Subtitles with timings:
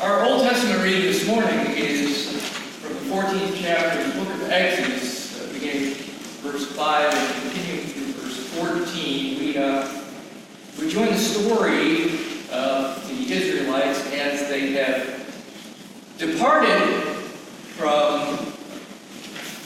[0.00, 2.40] Our Old Testament reading this morning is
[2.76, 5.94] from the 14th chapter of the book of Exodus, uh, beginning
[6.40, 8.38] verse 5 and continuing through verse
[8.94, 9.40] 14.
[9.40, 9.88] We, uh,
[10.78, 12.12] we join the story
[12.52, 15.02] of the Israelites as they have
[16.16, 17.02] departed
[17.76, 18.36] from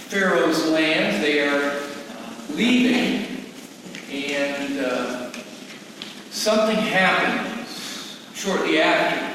[0.08, 1.22] Pharaoh's land.
[1.22, 3.44] They are uh, leaving,
[4.10, 5.30] and uh,
[6.30, 9.31] something happens shortly after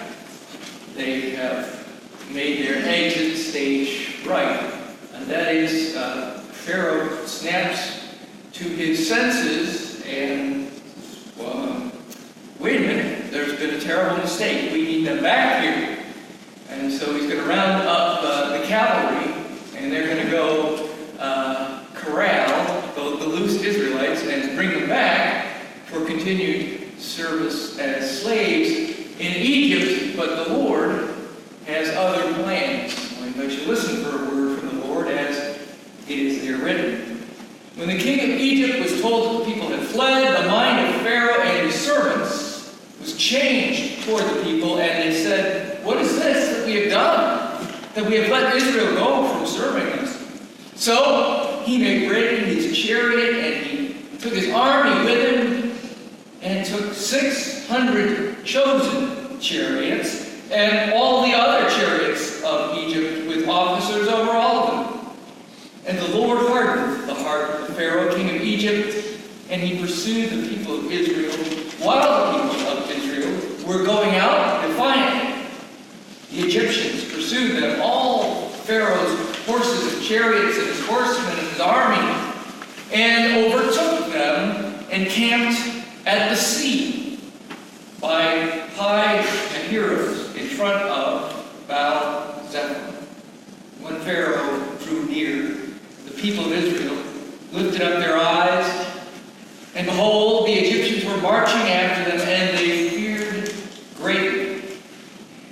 [0.97, 1.87] they have
[2.31, 4.73] made their exit stage right.
[5.13, 8.01] And that is, uh, Pharaoh snaps
[8.53, 10.71] to his senses and,
[11.37, 11.91] well,
[12.59, 14.73] wait a minute, there's been a terrible mistake.
[14.73, 15.99] We need them back here.
[16.69, 19.33] And so he's going to round up uh, the cavalry,
[19.77, 26.05] and they're going to go uh, corral the loose Israelites and bring them back for
[26.05, 28.86] continued service as slaves
[29.19, 31.13] in Egypt, but the Lord
[31.65, 32.95] has other plans.
[33.19, 35.59] I invite you to listen for a word from the Lord as
[36.07, 37.23] it is there written.
[37.75, 41.01] When the king of Egypt was told that the people had fled, the mind of
[41.01, 46.57] Pharaoh and his servants was changed toward the people, and they said, What is this
[46.57, 47.67] that we have done?
[47.93, 50.17] That we have let Israel go from serving us?
[50.75, 55.93] So he made ready his chariot, and he took his army with him,
[56.41, 64.31] and took 600 chosen chariots and all the other chariots of Egypt with officers over
[64.31, 65.15] all of them.
[65.85, 70.55] And the Lord hardened the heart of Pharaoh, king of Egypt, and he pursued the
[70.55, 71.33] people of Israel
[71.79, 75.49] while the people of Israel were going out defiant.
[76.31, 82.33] The Egyptians pursued them, all Pharaoh's horses and chariots and his horsemen and his army,
[82.91, 87.19] and overtook them and camped at the sea
[88.01, 89.21] by Pi
[89.67, 92.93] Hahiroth in front of Baal Zephon.
[93.81, 95.57] When Pharaoh drew near,
[96.05, 96.95] the people of Israel
[97.51, 98.87] lifted up their eyes,
[99.75, 103.53] and behold, the Egyptians were marching after them, and they feared
[103.95, 104.61] greatly.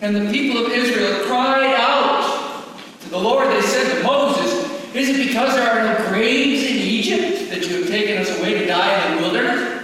[0.01, 2.65] And the people of Israel cried out
[3.01, 3.49] to the Lord.
[3.49, 7.81] They said to Moses, Is it because there are no graves in Egypt that you
[7.81, 9.83] have taken us away to die in the wilderness?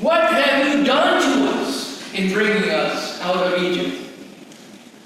[0.00, 4.10] What have you done to us in bringing us out of Egypt?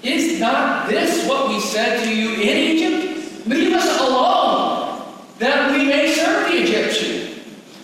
[0.03, 3.47] Is not this what we said to you in Egypt?
[3.47, 5.01] Leave us alone,
[5.39, 7.39] that we may serve the Egyptians.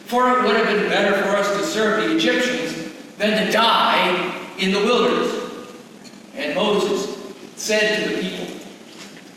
[0.06, 4.40] For it would have been better for us to serve the Egyptians than to die
[4.58, 5.32] in the wilderness.
[6.36, 7.18] And Moses
[7.56, 8.46] said to the people,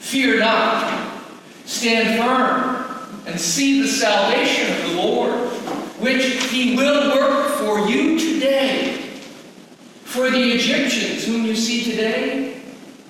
[0.00, 1.22] Fear not,
[1.64, 5.32] stand firm, and see the salvation of the Lord,
[6.06, 8.92] which he will work for you today.
[10.04, 12.62] For the Egyptians whom you see today,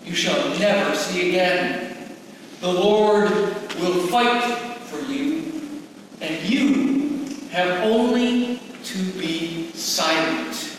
[0.03, 1.95] you shall never see again.
[2.63, 3.31] The Lord
[3.81, 4.43] will fight
[4.85, 5.83] for you,
[6.23, 10.79] and you have only to be silent.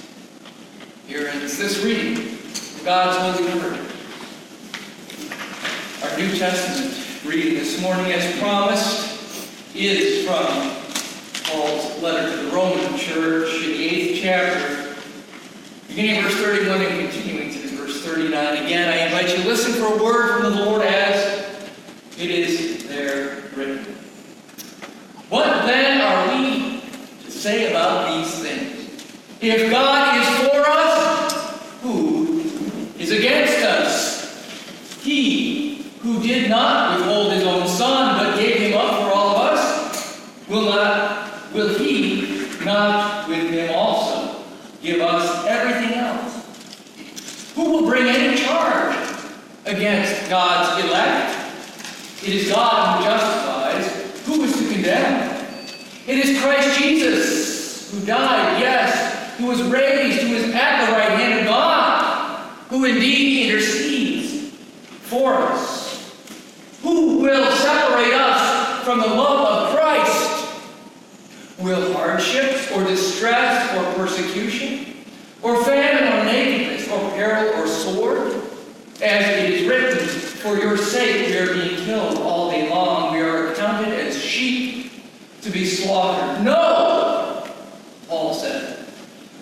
[1.06, 3.86] Here ends this reading of God's holy word.
[6.02, 10.77] Our New Testament reading this morning, as promised, is from
[12.02, 14.96] letter to the Roman church in the eighth chapter,
[15.88, 18.66] beginning verse 31 and continuing to verse 39.
[18.66, 21.46] Again, I invite you to listen for a word from the Lord as
[22.18, 23.84] it is there written.
[25.30, 26.82] What then are we
[27.24, 29.18] to say about these things?
[29.42, 32.40] If God is for us, who
[32.98, 35.02] is against us?
[35.04, 39.38] He who did not withhold his own son, but gave him up for all of
[39.38, 44.44] us, will not will he not with him also
[44.82, 47.54] give us everything else?
[47.56, 48.96] Who will bring any charge
[49.66, 51.34] against God's elect?
[52.24, 54.26] It is God who justifies.
[54.26, 55.46] Who is to condemn?
[56.06, 61.20] It is Christ Jesus who died, yes, who was raised, who is at the right
[61.20, 64.56] hand of God, who indeed intercedes
[65.02, 65.78] for us.
[66.82, 70.62] Who will separate us from the love of Christ?
[71.60, 74.96] Will hardships or distress or persecution
[75.42, 78.42] or famine or nakedness or peril or sword?
[79.02, 83.14] As it is written, for your sake we are being killed all day long.
[83.14, 84.92] We are accounted as sheep
[85.42, 86.44] to be slaughtered.
[86.44, 86.77] No.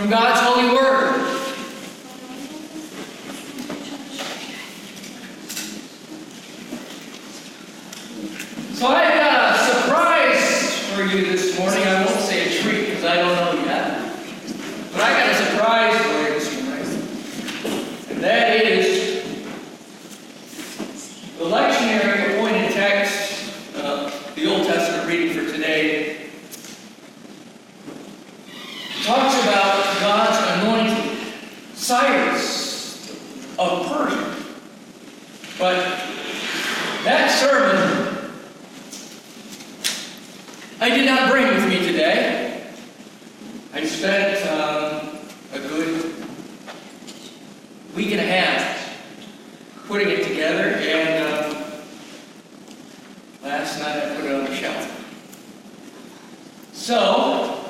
[0.00, 0.99] from God's holy word.
[37.04, 38.10] That sermon
[40.82, 42.72] I did not bring with me today.
[43.74, 45.18] I spent um,
[45.52, 46.14] a good
[47.94, 48.96] week and a half
[49.86, 51.64] putting it together, and um,
[53.42, 54.86] last night I put it on the shelf.
[56.72, 57.62] So,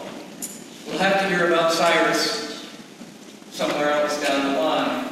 [0.87, 2.65] we'll have to hear about Cyrus
[3.51, 5.09] somewhere else down the line.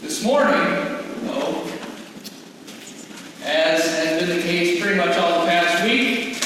[0.00, 0.85] This morning,
[3.46, 6.36] as has been the case pretty much all the past week,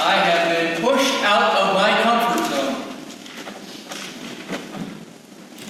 [0.00, 2.82] I have been pushed out of my comfort zone.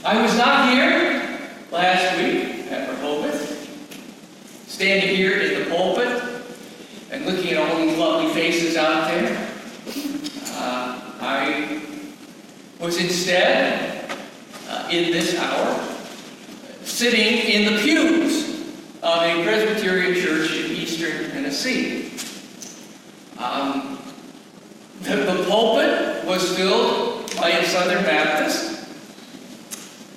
[0.02, 1.38] I was not here
[1.70, 3.68] last week at Rehoboth,
[4.66, 6.22] standing here in the pulpit
[7.10, 9.50] and looking at all these lovely faces out there.
[10.54, 11.82] Uh, I
[12.80, 14.10] was instead,
[14.70, 15.86] uh, in this hour,
[16.82, 18.48] sitting in the pews
[19.02, 20.67] of a Presbyterian church
[21.48, 22.10] eastern Tennessee.
[23.38, 23.98] Um,
[25.02, 28.86] the, the pulpit was filled by a Southern Baptist.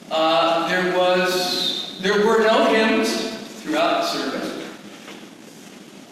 [0.10, 3.30] Uh, there was, there were no hymns
[3.62, 4.68] throughout the service.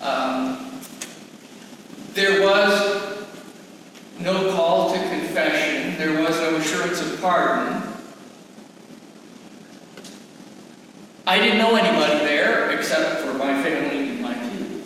[0.01, 0.81] Um,
[2.13, 3.25] there was
[4.19, 5.97] no call to confession.
[5.97, 7.83] There was no assurance of pardon.
[11.29, 14.83] I didn't know anybody there except for my family and my pew.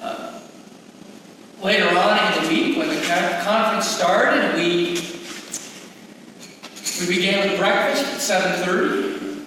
[0.00, 0.38] Uh,
[1.60, 5.00] later on in the week, when the con- conference started, we
[7.00, 9.46] we began with breakfast at 7:30.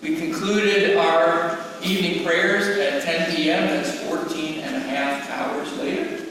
[0.00, 3.66] We concluded our evening prayers at 10 p.m.
[3.66, 6.24] That's 14 and a half hours later.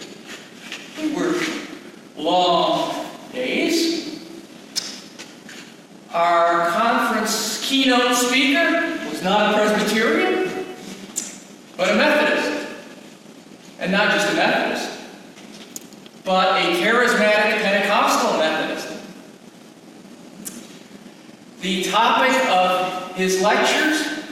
[0.96, 1.36] They were
[2.18, 4.20] long days.
[6.12, 10.66] Our conference keynote speaker was not a Presbyterian,
[11.78, 12.68] but a Methodist.
[13.78, 14.90] And not just a Methodist,
[16.24, 18.98] but a charismatic Pentecostal Methodist.
[21.60, 24.24] The topic of his lectures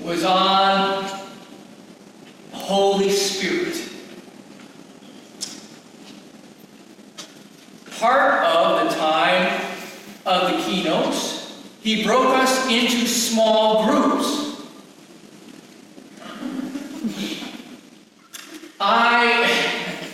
[0.00, 1.04] was on
[2.52, 3.76] Holy Spirit.
[8.00, 9.60] Part of the time
[10.24, 14.62] of the keynotes, he broke us into small groups.
[18.80, 20.08] I,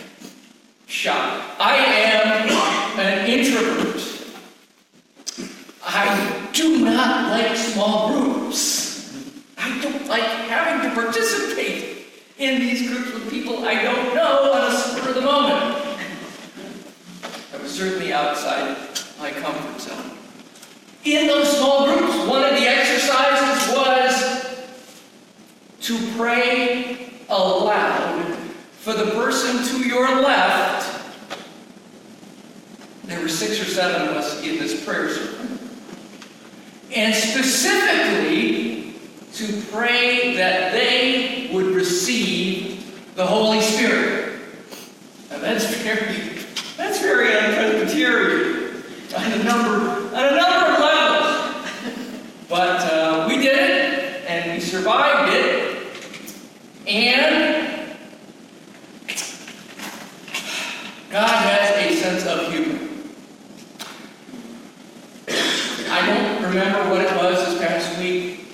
[0.87, 1.43] shocked.
[1.59, 3.85] I am an introvert.
[5.87, 9.13] I do not like small groups.
[9.57, 14.71] I don't like having to participate in these groups with people I don't know on
[14.71, 15.85] a spur of the moment.
[17.53, 18.77] I was certainly outside
[19.19, 20.11] my comfort zone.
[21.03, 24.65] In those small groups, one of the exercises was
[25.81, 28.33] to pray aloud
[28.79, 31.03] for the person to your left.
[33.03, 35.45] There were six or seven of us in this prayer circle.
[36.95, 38.93] And specifically
[39.33, 44.39] to pray that they would receive the Holy Spirit.
[45.29, 46.34] Now that's very
[46.77, 48.83] that's very unpresbyterian
[49.15, 51.25] on a number on a number of levels.
[52.47, 55.87] But uh, we did it, and we survived it,
[56.87, 57.97] and
[61.09, 62.79] God has a sense of humor.
[65.89, 68.47] I don't remember what it was this past week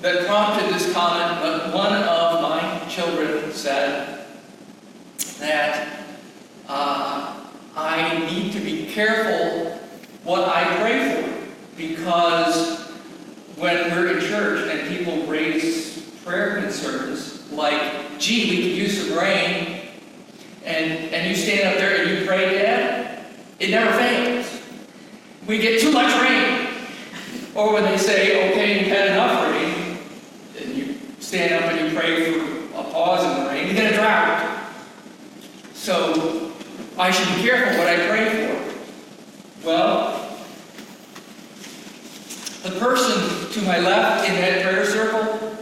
[0.00, 4.26] that prompted this comment, but one of my children said
[5.38, 6.06] that
[6.68, 7.44] uh,
[7.76, 9.78] I need to be careful
[10.24, 12.90] what I pray for because
[13.56, 19.18] when we're in church and people raise prayer concerns like, gee, we could use some
[19.18, 19.80] rain,
[20.64, 23.24] and, and you stand up there and you pray, Dad,
[23.58, 24.60] it never fails.
[25.46, 26.68] We get too much rain.
[27.54, 29.98] Or when they say, okay, you've had enough rain,
[30.60, 33.92] and you stand up and you pray for a pause in the rain, you get
[33.92, 34.58] a drought.
[35.88, 36.52] So
[36.98, 39.66] I should be careful what I pray for.
[39.66, 40.36] Well,
[42.62, 45.56] the person to my left in that prayer circle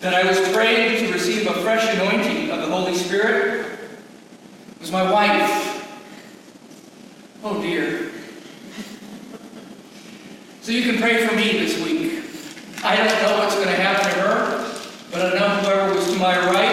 [0.00, 3.78] that I was praying to receive a fresh anointing of the Holy Spirit
[4.80, 5.86] was my wife.
[7.44, 8.12] Oh dear.
[10.62, 12.24] So you can pray for me this week.
[12.82, 14.80] I don't know what's going to happen to her,
[15.12, 16.65] but I know whoever was to my right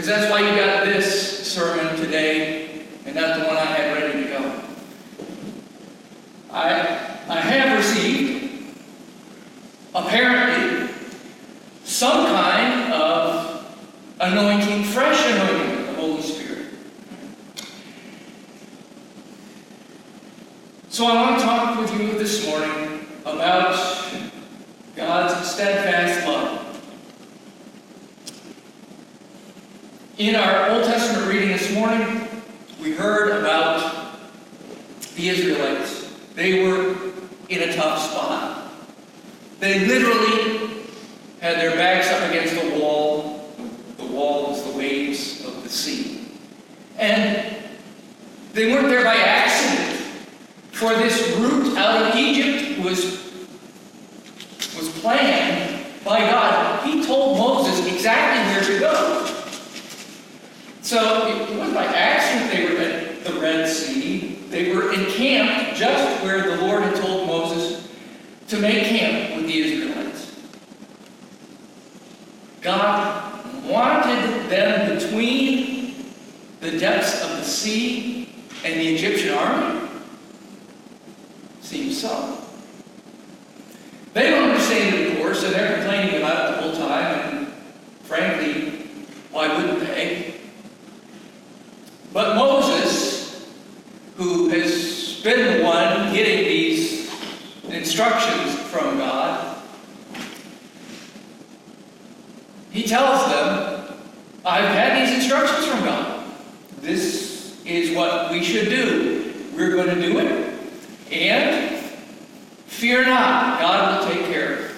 [0.00, 4.24] Because that's why you got this sermon today and not the one I had ready
[4.24, 4.62] to go.
[6.50, 6.78] I,
[7.28, 8.78] I have received,
[9.94, 10.88] apparently,
[11.84, 13.76] some kind of
[14.20, 16.68] anointing, fresh anointing of the Holy Spirit.
[20.88, 24.14] So I want to talk with you this morning about
[24.96, 25.99] God's steadfast
[30.20, 32.28] In our Old Testament reading this morning,
[32.82, 34.18] we heard about
[35.16, 36.12] the Israelites.
[36.34, 36.94] They were
[37.48, 38.70] in a tough spot.
[39.60, 40.84] They literally
[41.40, 43.50] had their backs up against the wall.
[43.96, 46.28] The wall was the waves of the sea.
[46.98, 47.56] And
[48.52, 50.06] they weren't there by accident.
[50.72, 53.04] For this route out of Egypt was,
[54.76, 56.86] was planned by God.
[56.86, 59.09] He told Moses exactly where to go.
[60.90, 64.40] So it wasn't by accident they were at the Red Sea.
[64.50, 67.88] They were encamped just where the Lord had told Moses
[68.48, 70.34] to make camp with the Israelites.
[72.60, 75.94] God wanted them between
[76.58, 79.88] the depths of the sea and the Egyptian army?
[81.60, 82.36] Seems so.
[84.12, 87.48] They don't understand it, of course, and they're complaining about it the whole time, and
[88.02, 88.88] frankly,
[89.30, 90.30] why wouldn't they?
[92.12, 93.48] But Moses,
[94.16, 97.08] who has been the one getting these
[97.68, 99.62] instructions from God,
[102.80, 103.94] he tells them,
[104.42, 106.32] I've had these instructions from God.
[106.80, 109.34] This is what we should do.
[109.54, 110.58] We're going to do it.
[111.12, 111.76] And
[112.64, 114.70] fear not, God will take care of it.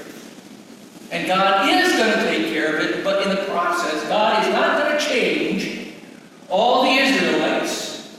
[1.12, 4.52] And God is going to take care of it, but in the process, God is
[4.52, 5.92] not going to change
[6.48, 8.18] all the Israelites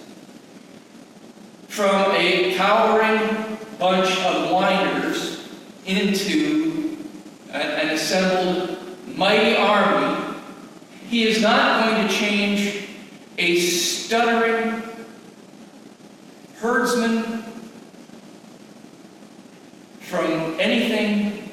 [1.68, 5.46] from a cowering bunch of whiners
[5.86, 6.98] into
[7.50, 8.78] an, an assembled
[9.16, 9.63] mighty.
[11.14, 12.88] He is not going to change
[13.38, 14.82] a stuttering
[16.56, 17.44] herdsman
[20.00, 21.52] from anything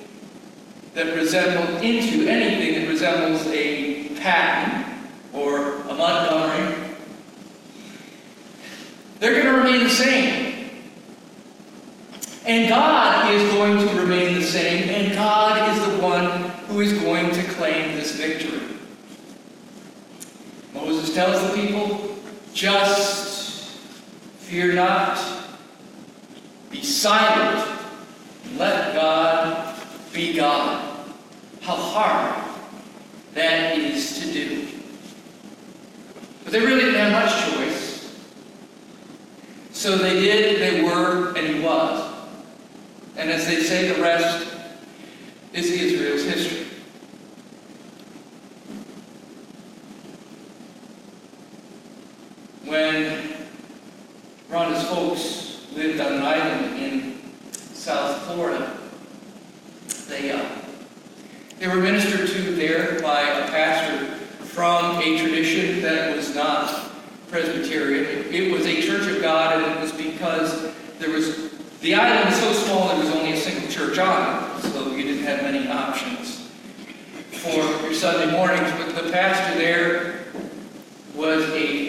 [0.95, 4.99] that resembles into anything that resembles a Patton
[5.35, 6.95] or a Montgomery.
[9.19, 10.71] They're going to remain the same.
[12.47, 16.95] And God is going to remain the same, and God is the one who is
[16.95, 18.61] going to claim this victory.
[21.11, 22.17] Moses tells the people,
[22.55, 23.71] just
[24.39, 25.19] fear not,
[26.71, 27.69] be silent,
[28.57, 29.77] let God
[30.13, 30.87] be God.
[31.63, 32.45] How hard
[33.35, 34.69] that is to do.
[36.45, 38.17] But they really didn't have much choice.
[39.73, 42.15] So they did, they were, and he was.
[43.17, 44.47] And as they say, the rest
[45.53, 46.60] is Israel's history.
[52.71, 53.35] When
[54.49, 58.79] Rhonda's folks lived on an island in South Florida,
[60.07, 60.47] they, uh,
[61.59, 66.93] they were ministered to there by a pastor from a tradition that was not
[67.29, 68.33] Presbyterian.
[68.33, 71.51] It was a church of God, and it was because there was
[71.81, 75.03] the island was so small there was only a single church on it, so you
[75.03, 76.49] didn't have many options
[77.33, 78.71] for your Sunday mornings.
[78.79, 80.21] But the pastor there
[81.17, 81.80] was a,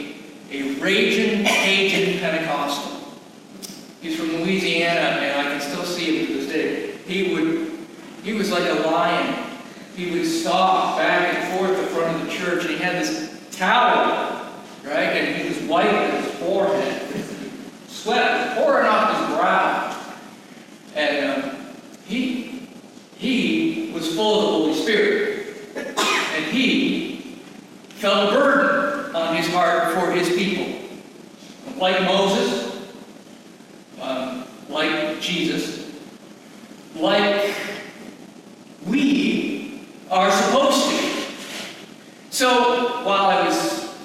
[0.51, 2.99] a raging Cajun Pentecostal.
[4.01, 6.97] He's from Louisiana, and I can still see him to this day.
[7.07, 7.71] He would,
[8.23, 9.47] he was like a lion.
[9.95, 13.39] He would stalk back and forth in front of the church, and he had this
[13.51, 14.45] towel,
[14.83, 14.97] right?
[14.97, 17.25] And he was wiping his forehead.
[17.87, 19.97] Sweat was pouring off his brow.
[20.95, 21.55] And um,
[22.05, 22.67] he,
[23.15, 25.47] he was full of the Holy Spirit.
[25.75, 27.39] And he
[27.89, 30.67] felt a burden on his heart for his people.
[31.77, 32.89] Like Moses,
[34.01, 35.91] um, like Jesus,
[36.95, 37.53] like
[38.87, 41.11] we are supposed to.
[42.31, 43.95] So while I was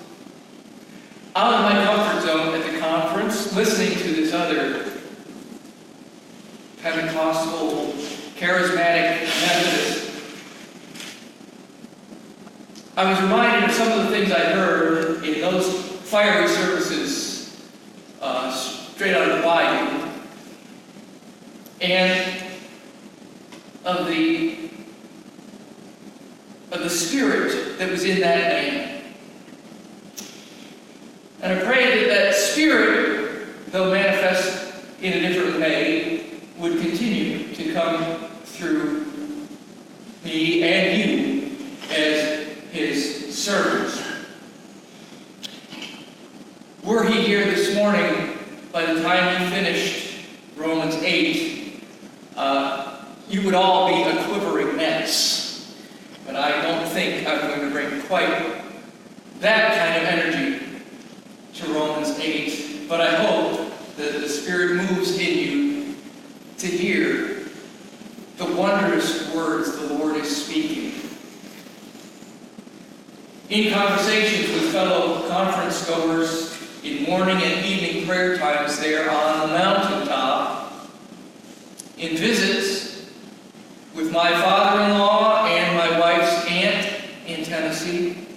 [1.35, 4.85] out of my comfort zone at the conference, listening to this other
[6.82, 7.94] Pentecostal,
[8.37, 10.23] charismatic Methodist,
[12.96, 17.61] I was reminded of some of the things I heard in those fiery services
[18.23, 20.12] uh, straight out of the Bible,
[21.80, 22.44] and
[23.85, 24.70] of the
[26.70, 29.02] of the spirit that was in that man.
[31.42, 33.15] And I pray that that spirit,
[33.68, 39.06] though manifest in a different way, would continue to come through
[40.25, 41.56] me and you
[41.90, 44.02] as his servants.
[46.82, 48.38] Were he here this morning,
[48.73, 50.18] by the time he finished
[50.56, 51.82] Romans 8,
[52.37, 55.75] uh, you would all be a quivering mess.
[56.25, 58.62] But I don't think I'm going to bring quite
[59.40, 60.66] that kind of energy
[61.54, 62.88] to Romans 8.
[62.88, 65.94] But I hope that the Spirit moves in you
[66.58, 67.46] to hear
[68.37, 70.92] the wondrous words the Lord is speaking.
[73.57, 79.55] In conversations with fellow conference goers in morning and evening prayer times there on the
[79.55, 80.91] mountaintop,
[81.97, 83.07] in visits
[83.95, 88.29] with my father-in-law and my wife's aunt in Tennessee,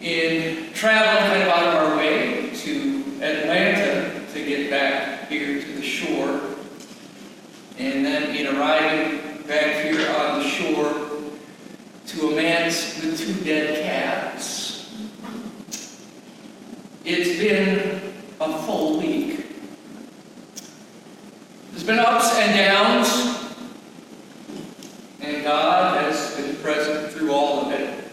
[0.00, 5.72] in traveling kind of out of our way to Atlanta to get back here to
[5.74, 6.40] the shore,
[7.78, 11.08] and then in arriving back here on the shore
[12.38, 14.94] man's with two dead cats.
[17.04, 18.00] It's been
[18.40, 19.44] a full week.
[21.72, 23.54] There's been ups and downs,
[25.20, 28.04] and God has been present through all of it.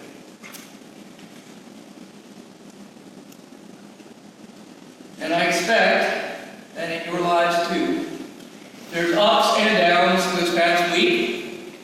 [5.19, 8.09] And I expect that in your lives too.
[8.89, 11.75] There's ups and downs this past week.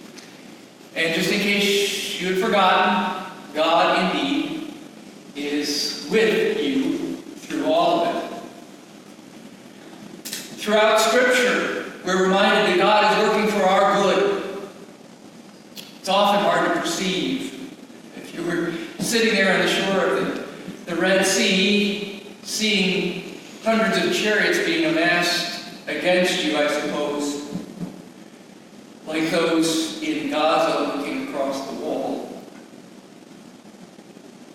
[0.95, 4.73] And just in case you had forgotten, God indeed
[5.35, 8.31] is with you through all of it.
[10.25, 14.43] Throughout Scripture, we're reminded that God is working for our good.
[15.99, 17.75] It's often hard to perceive.
[18.15, 20.35] If you were sitting there on the shore of
[20.85, 27.53] the, the Red Sea, seeing hundreds of chariots being amassed against you, I suppose,
[29.05, 32.43] like those in Gaza looking across the wall.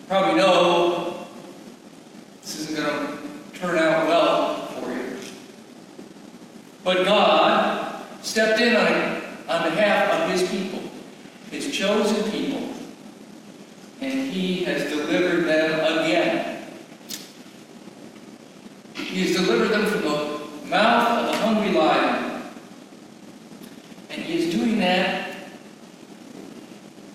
[0.09, 1.27] Probably know
[2.43, 3.19] this isn't going
[3.53, 5.19] to turn out well for you.
[6.85, 10.83] But God stepped in on, on behalf of His people,
[11.51, 12.73] His chosen people,
[14.01, 16.57] and He has delivered them again.
[18.95, 22.43] He has delivered them from the mouth of the hungry lion.
[24.11, 25.37] And he is doing that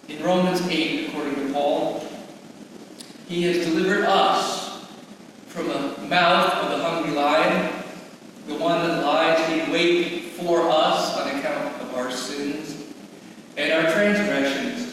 [0.08, 2.08] in Romans 8, according to Paul.
[3.28, 4.86] He has delivered us
[5.48, 7.72] from the mouth of the hungry lion,
[8.48, 12.84] the one that lies in wait for us on account of our sins
[13.58, 14.92] and our transgressions.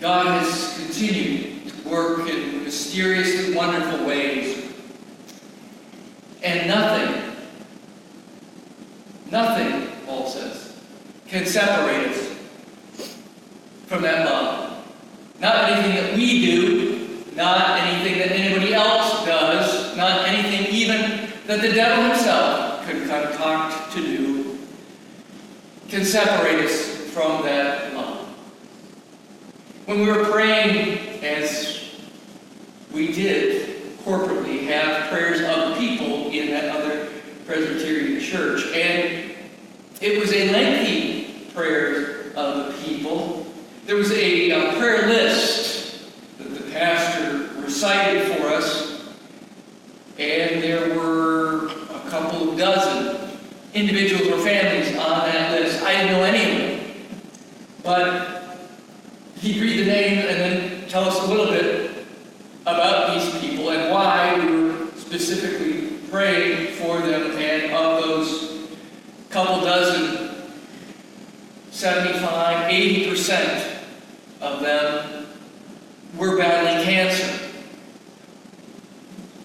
[0.00, 4.72] God has continued to work in mysterious and wonderful ways.
[6.46, 7.32] And nothing,
[9.32, 10.76] nothing, Paul says,
[11.26, 12.38] can separate us
[13.86, 14.86] from that love.
[15.40, 21.60] Not anything that we do, not anything that anybody else does, not anything even that
[21.60, 24.58] the devil himself could concoct to do,
[25.88, 28.24] can separate us from that love.
[29.86, 31.90] When we were praying, as
[32.92, 35.65] we did corporately, have prayers of
[36.56, 37.08] that other
[37.44, 39.32] Presbyterian church, and
[40.00, 43.46] it was a lengthy prayer of the people.
[43.84, 49.04] There was a, a prayer list that the pastor recited for us,
[50.18, 53.38] and there were a couple of dozen
[53.74, 55.82] individuals or families on that list.
[55.82, 56.96] I didn't know any of them,
[57.82, 58.58] but
[59.36, 62.06] he'd read the name and then tell us a little bit
[62.62, 67.32] about these people and why we were specifically praying for them.
[67.32, 68.68] And of those
[69.30, 70.46] couple dozen,
[71.70, 72.70] 75,
[73.26, 73.82] 80%
[74.40, 75.26] of them
[76.16, 77.50] were battling cancer.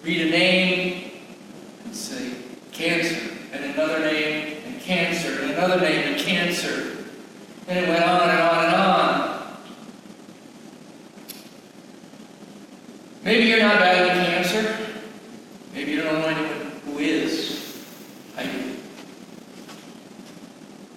[0.04, 1.10] Read a name
[1.84, 2.32] and say
[2.70, 6.96] cancer, and another name and cancer, and another name and cancer.
[7.68, 9.58] And it went on and on and on.
[13.24, 14.76] Maybe you're not battling cancer.
[15.72, 17.84] Maybe you don't know anyone who is.
[18.36, 18.76] I do.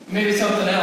[0.08, 0.75] Maybe something else.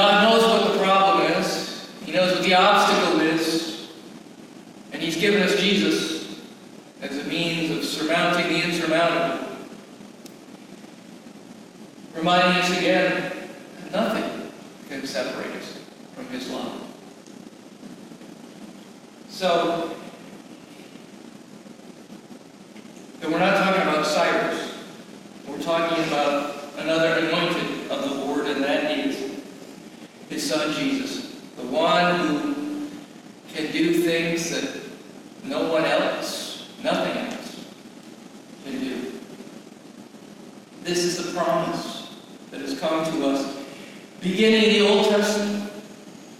[0.00, 3.90] God knows what the problem is, He knows what the obstacle is,
[4.92, 6.40] and He's given us Jesus
[7.02, 9.46] as a means of surmounting the insurmountable.
[12.14, 13.32] Reminding us again
[13.76, 14.50] that nothing
[14.88, 15.78] can separate us
[16.14, 16.80] from His love.
[19.28, 19.89] So,
[30.50, 32.88] Son Jesus, the one who
[33.54, 34.80] can do things that
[35.44, 37.66] no one else, nothing else,
[38.64, 39.12] can do.
[40.82, 42.10] This is the promise
[42.50, 43.64] that has come to us,
[44.20, 45.70] beginning in the Old Testament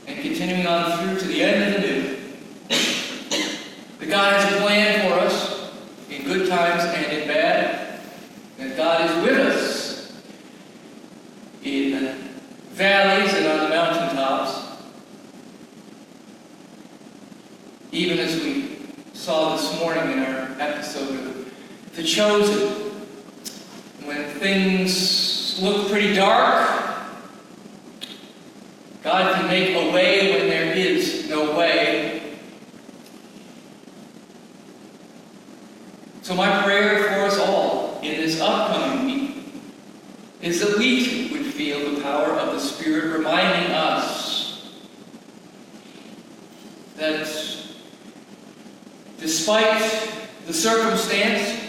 [0.09, 2.17] and continuing on through to the end of the New.
[4.01, 5.73] That God has a plan for us
[6.11, 8.01] in good times and in bad.
[8.59, 10.21] That God is with us
[11.63, 12.31] in
[12.81, 14.79] valleys and on the mountaintops.
[17.93, 18.79] Even as we
[19.13, 21.53] saw this morning in our episode of
[21.95, 22.93] The Chosen,
[24.05, 26.69] when things look pretty dark,
[29.03, 32.37] God can make a way when there is no way.
[36.21, 39.45] So, my prayer for us all in this upcoming week
[40.43, 44.75] is that we too would feel the power of the Spirit reminding us
[46.97, 47.27] that
[49.51, 51.61] despite the circumstance,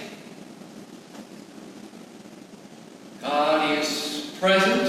[3.24, 4.81] God is present,